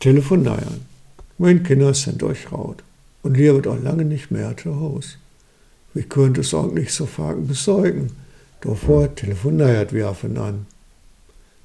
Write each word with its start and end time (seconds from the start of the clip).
Telefonieren. 0.00 0.86
Mein 1.38 1.64
Kinder 1.64 1.92
sind 1.92 2.22
euch 2.22 2.52
raut. 2.52 2.84
Und 3.24 3.36
ihr 3.36 3.54
wird 3.54 3.66
auch 3.66 3.82
lange 3.82 4.04
nicht 4.04 4.30
mehr 4.30 4.56
zu 4.56 4.78
Hause. 4.78 5.16
Wie 5.92 6.04
könnt 6.04 6.38
es 6.38 6.54
auch 6.54 6.70
nicht 6.70 6.92
so 6.92 7.06
fragen 7.06 7.48
besorgen? 7.48 8.12
Davor 8.60 9.12
telefoniert 9.14 9.92
wir 9.92 10.14
an. 10.36 10.66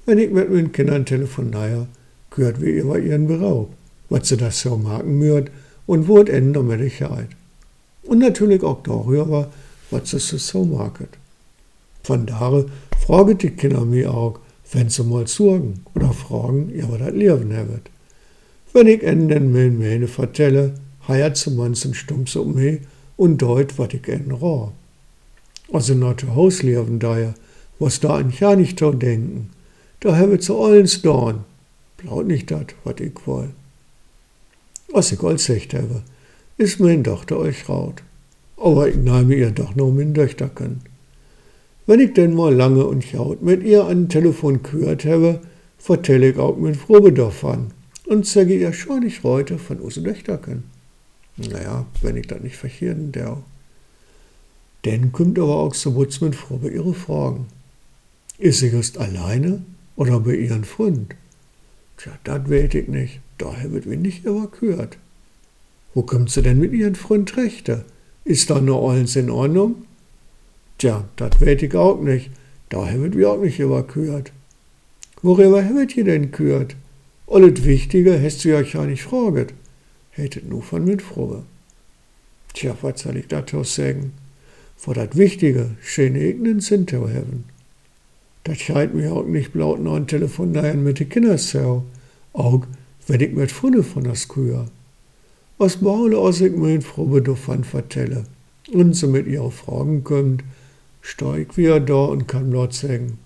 Wenn 0.04 0.18
ich 0.18 0.30
mit 0.30 0.50
meinen 0.50 0.72
Kindern 0.72 1.06
telefoniere, 1.06 1.86
gehört 2.30 2.60
wie 2.60 2.78
immer 2.78 2.98
ihren 2.98 3.28
Beraub, 3.28 3.72
was 4.08 4.28
sie 4.28 4.36
das 4.36 4.60
so 4.60 4.76
machen 4.76 5.16
müht 5.18 5.52
und 5.86 6.08
wo 6.08 6.20
es 6.20 6.28
Ende 6.28 6.62
mit 6.64 6.80
Sicherheit. 6.80 7.28
Und 8.02 8.18
natürlich 8.18 8.64
auch 8.64 8.82
darüber, 8.82 9.50
was 9.92 10.10
sie 10.10 10.18
so 10.18 10.64
machen. 10.64 11.06
Von 12.02 12.26
daher 12.26 12.66
fragen 13.06 13.38
die 13.38 13.50
Kinder 13.50 13.84
mir 13.84 14.12
auch, 14.12 14.40
wenn 14.72 14.90
sie 14.90 15.04
mal 15.04 15.28
sorgen 15.28 15.84
oder 15.94 16.12
fragen, 16.12 16.72
ja, 16.76 16.90
was 16.90 16.98
das 16.98 17.12
Leben 17.12 17.56
haben. 17.56 17.93
Wenn 18.76 18.88
ich 18.88 19.02
dann 19.02 19.52
mein 19.52 19.78
Meine 19.78 20.08
vertelle, 20.08 20.74
heiert 21.06 21.36
sie 21.36 21.52
manchen 21.52 21.94
Stumms 21.94 22.34
um 22.34 22.54
mich 22.54 22.80
und 23.16 23.40
deut, 23.40 23.78
was 23.78 23.94
ich 23.94 24.08
ihnen 24.08 24.32
rah. 24.32 24.72
Also 25.72 25.94
noch 25.94 26.16
zu 26.16 26.34
Hause 26.34 26.66
leben 26.66 26.98
daher, 26.98 27.34
was 27.78 28.00
da 28.00 28.16
an 28.16 28.34
ja 28.36 28.56
nicht 28.56 28.80
zu 28.80 28.90
denken. 28.90 29.50
Da 30.00 30.16
habe 30.16 30.40
zu 30.40 30.60
allens 30.60 31.02
dorn. 31.02 31.44
Blaut 31.98 32.26
nicht 32.26 32.50
dat, 32.50 32.74
wat 32.82 33.00
ich 33.00 33.12
woll. 33.26 33.50
Was 34.88 35.12
ich 35.12 35.22
all 35.22 35.38
secht 35.38 35.72
habe, 35.72 36.02
ist 36.56 36.80
mein 36.80 37.04
Tochter 37.04 37.38
euch 37.38 37.68
raut. 37.68 38.02
Aber 38.56 38.88
ich 38.88 38.96
nehme 38.96 39.36
ihr 39.36 39.52
doch 39.52 39.76
noch 39.76 39.92
min 39.92 40.14
Töchterken. 40.14 40.80
Wenn 41.86 42.00
ich 42.00 42.14
denn 42.14 42.34
mal 42.34 42.52
lange 42.52 42.84
und 42.84 43.12
jaut 43.12 43.40
mit 43.40 43.62
ihr 43.62 43.84
an 43.84 44.08
Telefon 44.08 44.64
gehört 44.64 45.04
habe, 45.04 45.38
vertelle 45.78 46.30
ich 46.30 46.38
auch 46.38 46.56
mit 46.56 46.84
Probe 46.84 47.12
davon 47.12 47.70
und 48.06 48.26
zeige 48.26 48.54
ihr 48.54 48.72
schon 48.72 49.00
nicht 49.00 49.22
heute 49.22 49.58
von 49.58 49.78
unseren 49.78 50.04
Töchterken. 50.04 50.64
Naja, 51.36 51.86
wenn 52.02 52.16
ich 52.16 52.26
das 52.26 52.40
nicht 52.40 52.56
verhirden 52.56 53.12
der. 53.12 53.42
Dann 54.82 55.12
kommt 55.12 55.38
aber 55.38 55.56
auch 55.56 55.74
so 55.74 55.90
mit 55.90 56.38
Probe 56.38 56.68
ihre 56.68 56.94
Fragen. 56.94 57.46
Ist 58.38 58.60
sie 58.60 58.68
just 58.68 58.98
alleine 58.98 59.62
oder 59.96 60.20
bei 60.20 60.34
ihren 60.34 60.64
Freund? 60.64 61.14
Tja, 61.96 62.12
das 62.24 62.48
weet 62.48 62.74
ich 62.74 62.88
nicht. 62.88 63.20
Daher 63.38 63.72
wird 63.72 63.88
wir 63.88 63.96
nicht 63.96 64.26
evakuiert. 64.26 64.98
Wo 65.94 66.02
kommt 66.02 66.30
sie 66.30 66.42
denn 66.42 66.58
mit 66.58 66.72
ihren 66.72 66.96
Freund 66.96 67.36
rechte? 67.36 67.84
Ist 68.24 68.50
da 68.50 68.60
nur 68.60 68.90
alles 68.90 69.16
in 69.16 69.30
Ordnung? 69.30 69.84
Tja, 70.78 71.04
das 71.16 71.40
weet 71.40 71.62
ich 71.62 71.74
auch 71.74 72.00
nicht. 72.00 72.30
Daher 72.68 73.00
wird 73.00 73.16
wir 73.16 73.30
auch 73.30 73.40
nicht 73.40 73.60
evakuiert. 73.60 74.32
Worüber 75.22 75.64
habt 75.64 75.96
ihr 75.96 76.04
denn 76.04 76.30
gehört? 76.32 76.76
Alles 77.26 77.64
Wichtige 77.64 78.22
hast 78.22 78.44
du 78.44 78.50
ja 78.50 78.84
nicht 78.84 79.02
fraget. 79.02 79.54
Hättet 80.10 80.48
nur 80.48 80.62
von 80.62 80.84
mit 80.84 81.02
Frage. 81.02 81.42
Tja, 82.52 82.76
was 82.82 83.00
soll 83.00 83.16
ich 83.16 83.28
dazu 83.28 83.64
sagen? 83.64 84.12
Vor 84.76 84.94
das 84.94 85.16
Wichtige 85.16 85.70
schöne 85.82 86.20
ich 86.20 86.64
Sinn 86.64 86.86
zu 86.86 87.08
haben. 87.08 87.44
Das 88.44 88.58
scheint 88.58 88.94
mir 88.94 89.12
auch 89.12 89.24
nicht 89.24 89.52
blaut 89.54 89.80
noch 89.80 89.96
ein 89.96 90.06
Telefonieren 90.06 90.84
mit 90.84 91.00
den 91.00 91.08
Kindern 91.08 91.38
so. 91.38 91.84
Auch 92.34 92.66
wenn 93.06 93.20
ich 93.20 93.32
mit 93.32 93.50
Funde 93.50 93.82
von 93.82 94.04
der 94.04 94.16
Skühe. 94.16 94.66
Was 95.56 95.80
Maule 95.80 96.18
aus 96.18 96.40
ich 96.42 96.54
mein 96.54 96.82
Frobbe 96.82 97.22
davon 97.22 97.64
vertelle 97.64 98.24
und 98.72 98.94
so 98.94 99.08
mit 99.08 99.26
ihr 99.26 99.50
Fragen 99.50 100.04
kommt, 100.04 100.44
steig 101.00 101.56
wieder 101.56 101.80
da 101.80 102.04
und 102.04 102.28
kann 102.28 102.50
laut 102.50 102.74
sagen, 102.74 103.18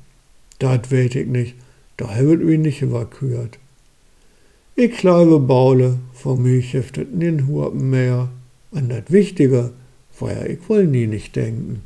dat 0.59 0.91
weet 0.91 1.15
ich 1.15 1.27
nicht, 1.27 1.57
da 1.97 2.19
wird 2.19 2.45
mich 2.45 2.59
nicht 2.59 2.83
evakuiert. 2.83 3.59
Ich 4.81 4.93
kleibe 4.93 5.41
Baule, 5.41 5.99
vor 6.13 6.39
mich 6.39 6.73
heftet 6.73 7.09
den 7.21 7.49
Hupen 7.49 7.91
mehr, 7.91 8.29
an 8.71 8.89
das 8.89 9.11
Wichtige, 9.11 9.73
vorher 10.09 10.49
ich 10.49 10.69
wohl 10.69 10.87
nie 10.87 11.09
nicht 11.09 11.35
denken. 11.35 11.83